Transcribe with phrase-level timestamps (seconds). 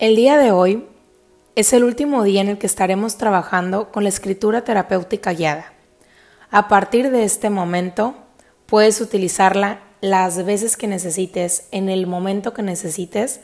[0.00, 0.86] El día de hoy
[1.56, 5.74] es el último día en el que estaremos trabajando con la escritura terapéutica guiada.
[6.50, 8.14] A partir de este momento,
[8.64, 13.40] puedes utilizarla las veces que necesites, en el momento que necesites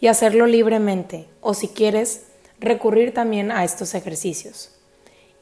[0.00, 2.22] y hacerlo libremente o si quieres,
[2.58, 4.70] recurrir también a estos ejercicios.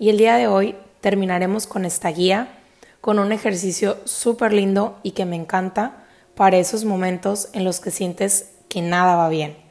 [0.01, 2.59] Y el día de hoy terminaremos con esta guía,
[3.01, 7.93] con un ejercicio súper lindo y que me encanta para esos momentos en los que
[7.93, 9.66] sientes que nada va bien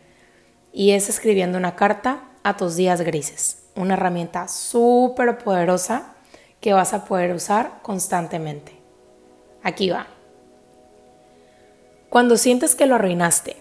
[0.76, 6.16] y es escribiendo una carta a tus días grises, una herramienta súper poderosa
[6.60, 8.74] que vas a poder usar constantemente.
[9.64, 10.08] Aquí va.
[12.10, 13.56] Cuando sientes que lo arruinaste,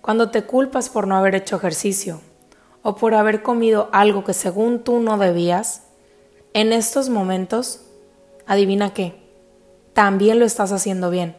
[0.00, 2.20] cuando te culpas por no haber hecho ejercicio
[2.84, 5.82] o por haber comido algo que según tú no debías,
[6.52, 7.80] en estos momentos,
[8.46, 9.20] adivina qué,
[9.92, 11.36] también lo estás haciendo bien.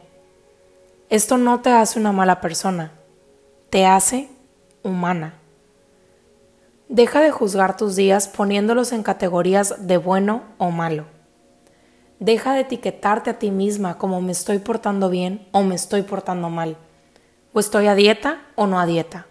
[1.08, 2.92] Esto no te hace una mala persona,
[3.70, 4.35] te hace
[4.86, 5.34] humana.
[6.88, 11.04] Deja de juzgar tus días poniéndolos en categorías de bueno o malo.
[12.20, 16.48] Deja de etiquetarte a ti misma como me estoy portando bien o me estoy portando
[16.48, 16.76] mal,
[17.52, 19.26] o estoy a dieta o no a dieta.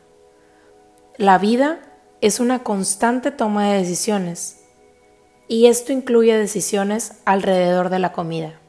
[1.17, 1.80] La vida
[2.19, 4.62] es una constante toma de decisiones
[5.47, 8.59] y esto incluye decisiones alrededor de la comida.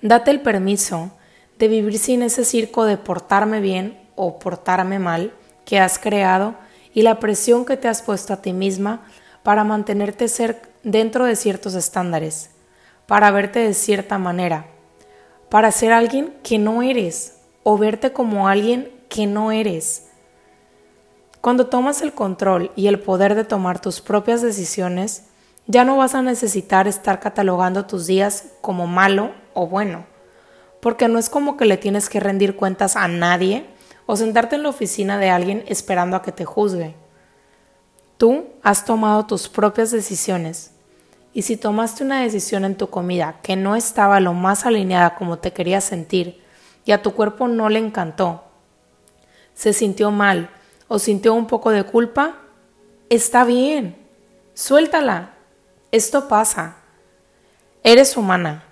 [0.00, 1.10] Date el permiso
[1.58, 5.32] de vivir sin ese circo de portarme bien o portarme mal
[5.64, 6.54] que has creado
[6.92, 9.00] y la presión que te has puesto a ti misma
[9.42, 12.50] para mantenerte ser dentro de ciertos estándares,
[13.06, 14.66] para verte de cierta manera,
[15.48, 20.08] para ser alguien que no eres o verte como alguien que no eres.
[21.40, 25.24] Cuando tomas el control y el poder de tomar tus propias decisiones,
[25.66, 30.04] ya no vas a necesitar estar catalogando tus días como malo o bueno,
[30.80, 33.66] porque no es como que le tienes que rendir cuentas a nadie
[34.10, 36.96] o sentarte en la oficina de alguien esperando a que te juzgue.
[38.16, 40.72] Tú has tomado tus propias decisiones
[41.32, 45.38] y si tomaste una decisión en tu comida que no estaba lo más alineada como
[45.38, 46.42] te querías sentir
[46.84, 48.42] y a tu cuerpo no le encantó,
[49.54, 50.50] se sintió mal
[50.88, 52.34] o sintió un poco de culpa,
[53.10, 53.96] está bien,
[54.54, 55.34] suéltala,
[55.92, 56.78] esto pasa.
[57.84, 58.64] Eres humana,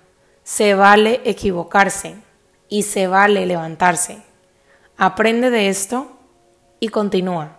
[0.43, 2.17] se vale equivocarse
[2.67, 4.27] y se vale levantarse.
[5.01, 6.11] Aprende de esto
[6.81, 7.55] y continúa.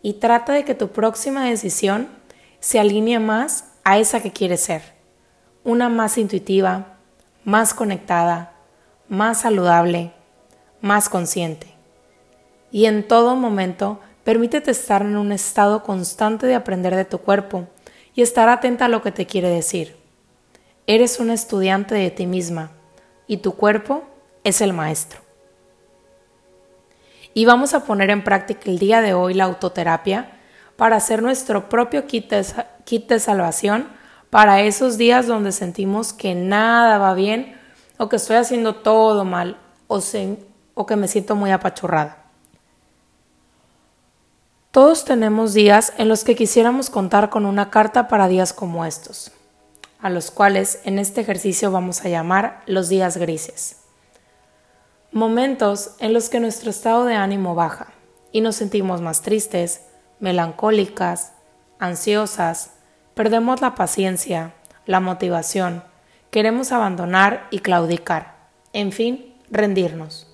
[0.00, 2.08] Y trata de que tu próxima decisión
[2.60, 4.80] se alinee más a esa que quieres ser.
[5.64, 6.96] Una más intuitiva,
[7.44, 8.54] más conectada,
[9.06, 10.12] más saludable,
[10.80, 11.66] más consciente.
[12.70, 17.66] Y en todo momento, permítete estar en un estado constante de aprender de tu cuerpo
[18.14, 19.94] y estar atenta a lo que te quiere decir.
[20.86, 22.70] Eres un estudiante de ti misma
[23.26, 24.04] y tu cuerpo
[24.42, 25.25] es el maestro
[27.36, 30.30] y vamos a poner en práctica el día de hoy la autoterapia
[30.76, 33.88] para hacer nuestro propio kit de, salvación
[34.30, 37.60] para esos días donde sentimos que nada va bien
[37.98, 40.00] o que estoy haciendo todo mal o,
[40.72, 42.24] o que me siento muy apachurrada.
[44.70, 49.30] Todos tenemos días en los que quisiéramos contar con una carta para días como estos,
[50.00, 53.85] a los cuales en este ejercicio vamos a llamar los días grises
[55.12, 57.88] momentos en los que nuestro estado de ánimo baja
[58.32, 59.82] y nos sentimos más tristes,
[60.20, 61.32] melancólicas,
[61.78, 62.72] ansiosas,
[63.14, 65.84] perdemos la paciencia, la motivación,
[66.30, 68.36] queremos abandonar y claudicar,
[68.72, 70.26] en fin, rendirnos.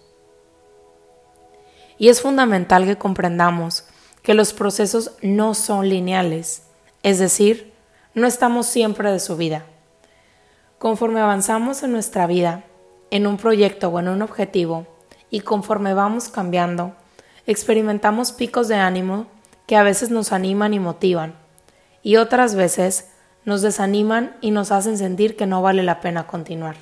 [1.98, 3.84] Y es fundamental que comprendamos
[4.22, 6.64] que los procesos no son lineales,
[7.02, 7.72] es decir,
[8.14, 9.66] no estamos siempre de su vida.
[10.78, 12.64] Conforme avanzamos en nuestra vida,
[13.12, 14.86] en un proyecto o en un objetivo
[15.30, 16.96] y conforme vamos cambiando,
[17.46, 19.26] experimentamos picos de ánimo
[19.66, 21.34] que a veces nos animan y motivan
[22.02, 23.10] y otras veces
[23.44, 26.76] nos desaniman y nos hacen sentir que no vale la pena continuar.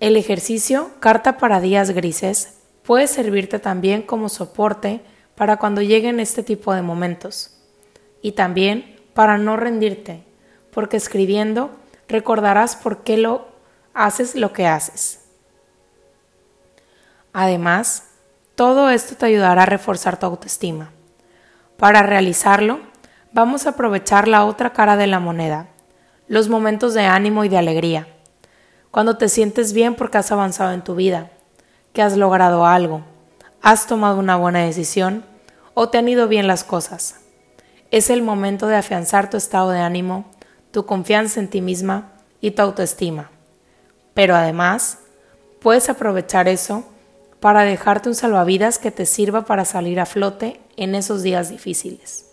[0.00, 5.00] El ejercicio Carta para días grises puede servirte también como soporte
[5.36, 7.56] para cuando lleguen este tipo de momentos
[8.20, 10.24] y también para no rendirte,
[10.72, 11.70] porque escribiendo
[12.08, 13.51] recordarás por qué lo
[13.94, 15.20] haces lo que haces.
[17.32, 18.04] Además,
[18.54, 20.90] todo esto te ayudará a reforzar tu autoestima.
[21.78, 22.80] Para realizarlo,
[23.32, 25.68] vamos a aprovechar la otra cara de la moneda,
[26.28, 28.06] los momentos de ánimo y de alegría,
[28.90, 31.30] cuando te sientes bien porque has avanzado en tu vida,
[31.94, 33.02] que has logrado algo,
[33.62, 35.24] has tomado una buena decisión
[35.74, 37.16] o te han ido bien las cosas.
[37.90, 40.26] Es el momento de afianzar tu estado de ánimo,
[40.70, 43.30] tu confianza en ti misma y tu autoestima.
[44.14, 44.98] Pero además,
[45.60, 46.84] puedes aprovechar eso
[47.40, 52.26] para dejarte un salvavidas que te sirva para salir a flote en esos días difíciles.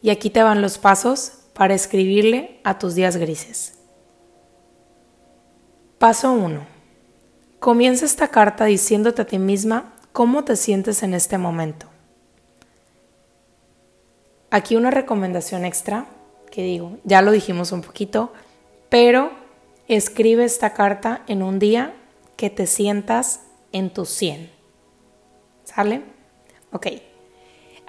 [0.00, 3.74] Y aquí te van los pasos para escribirle a tus días grises.
[5.98, 6.66] Paso 1.
[7.58, 11.86] Comienza esta carta diciéndote a ti misma cómo te sientes en este momento.
[14.50, 16.06] Aquí una recomendación extra,
[16.50, 18.32] que digo, ya lo dijimos un poquito,
[18.88, 19.43] pero
[19.88, 21.94] escribe esta carta en un día
[22.36, 23.40] que te sientas
[23.72, 24.50] en tu 100.
[25.64, 26.02] ¿Sale?
[26.72, 26.86] Ok.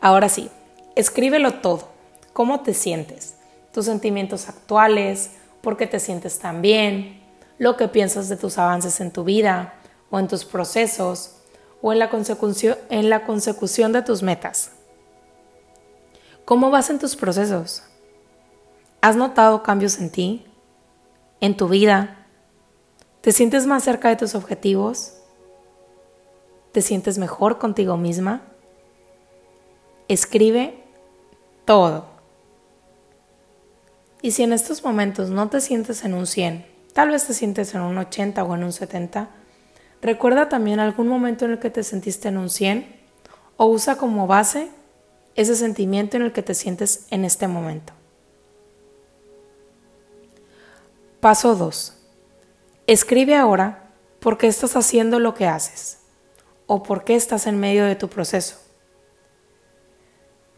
[0.01, 0.49] Ahora sí,
[0.95, 1.89] escríbelo todo.
[2.33, 3.35] ¿Cómo te sientes?
[3.73, 5.31] Tus sentimientos actuales,
[5.61, 7.21] por qué te sientes tan bien,
[7.57, 9.73] lo que piensas de tus avances en tu vida
[10.09, 11.37] o en tus procesos
[11.81, 14.71] o en la consecución, en la consecución de tus metas.
[16.43, 17.83] ¿Cómo vas en tus procesos?
[19.01, 20.45] ¿Has notado cambios en ti?
[21.41, 22.27] ¿En tu vida?
[23.21, 25.13] ¿Te sientes más cerca de tus objetivos?
[26.71, 28.41] ¿Te sientes mejor contigo misma?
[30.07, 30.83] Escribe
[31.65, 32.05] todo.
[34.21, 37.75] Y si en estos momentos no te sientes en un 100, tal vez te sientes
[37.75, 39.29] en un 80 o en un 70,
[40.01, 42.87] recuerda también algún momento en el que te sentiste en un 100
[43.57, 44.69] o usa como base
[45.35, 47.93] ese sentimiento en el que te sientes en este momento.
[51.25, 51.97] Paso 2.
[52.85, 53.89] Escribe ahora
[54.19, 55.97] por qué estás haciendo lo que haces
[56.67, 58.57] o por qué estás en medio de tu proceso.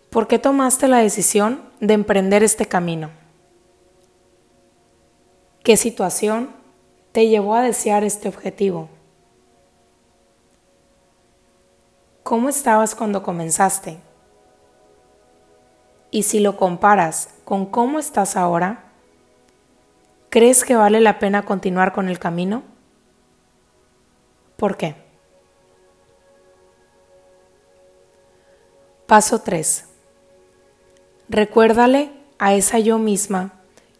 [0.10, 3.12] ¿Por qué tomaste la decisión de emprender este camino?
[5.64, 6.50] ¿Qué situación
[7.14, 8.90] te llevó a desear este objetivo?
[12.24, 14.00] ¿Cómo estabas cuando comenzaste?
[16.12, 18.87] Y si lo comparas con cómo estás ahora,
[20.38, 22.62] ¿crees que vale la pena continuar con el camino?
[24.56, 24.94] ¿Por qué?
[29.08, 29.86] Paso 3.
[31.28, 33.54] Recuérdale a esa yo misma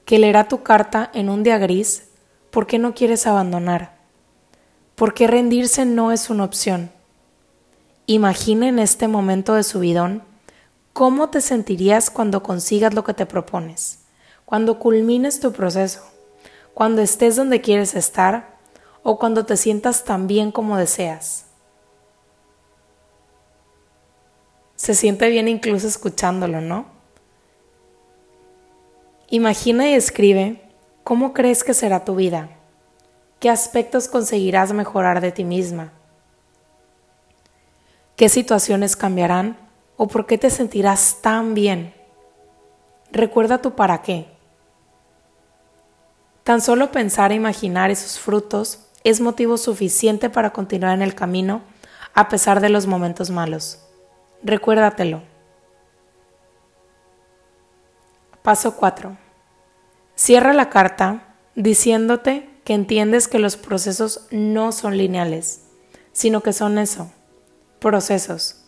[0.06, 2.08] que leerá tu carta en un día gris
[2.52, 3.98] por qué no quieres abandonar,
[4.94, 6.92] por qué rendirse no es una opción.
[8.06, 10.22] Imagina en este momento de subidón
[10.94, 14.02] ¿Cómo te sentirías cuando consigas lo que te propones?
[14.46, 16.04] Cuando culmines tu proceso,
[16.78, 18.56] cuando estés donde quieres estar
[19.02, 21.48] o cuando te sientas tan bien como deseas.
[24.76, 26.86] Se siente bien incluso escuchándolo, ¿no?
[29.32, 30.62] Imagina y escribe
[31.04, 32.52] cómo crees que será tu vida,
[33.40, 35.94] qué aspectos conseguirás mejorar de ti misma,
[38.16, 39.58] qué situaciones cambiarán
[39.96, 41.96] o por qué te sentirás tan bien.
[43.12, 44.37] Recuerda tu para qué.
[46.48, 51.62] Tan solo pensar e imaginar esos frutos es motivo suficiente para continuar en el camino
[52.14, 53.80] a pesar de los momentos malos.
[54.44, 55.24] Recuérdatelo.
[58.44, 59.18] Paso 4.
[60.16, 65.66] Cierra la carta diciéndote que entiendes que los procesos no son lineales,
[66.14, 67.12] sino que son eso,
[67.80, 68.64] procesos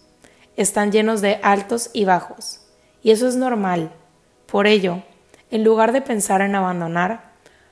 [0.58, 2.60] están llenos de altos y bajos,
[3.02, 3.94] y eso es normal.
[4.48, 5.02] Por ello,
[5.50, 7.29] en lugar de pensar en abandonar,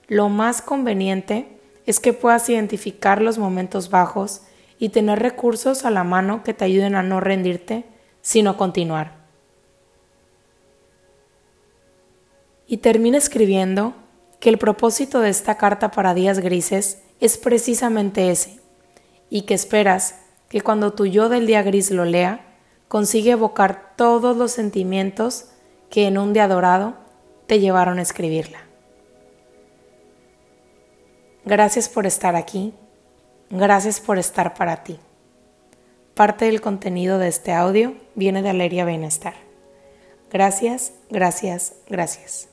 [0.07, 1.47] lo más conveniente
[1.85, 4.41] es que puedas identificar los momentos bajos
[4.79, 7.85] y tener recursos a la mano que te ayuden a no rendirte,
[8.21, 9.15] sino continuar.
[12.67, 13.93] Y termina escribiendo
[14.39, 18.59] que el propósito de esta carta para días grises es precisamente ese,
[19.29, 20.15] y que esperas
[20.49, 22.45] que cuando tu yo del día gris lo lea,
[22.87, 25.45] consigue evocar todos los sentimientos
[25.89, 26.95] que en un día dorado
[27.47, 28.66] te llevaron a escribirla.
[31.47, 32.73] Gracias por estar aquí,
[33.49, 34.99] gracias por estar para ti.
[36.13, 39.33] Parte del contenido de este audio viene de Aleria Bienestar.
[40.29, 42.49] Gracias, gracias, gracias.